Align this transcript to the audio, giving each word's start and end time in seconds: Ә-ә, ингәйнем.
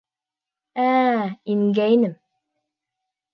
Ә-ә, 0.83 1.27
ингәйнем. 1.57 2.17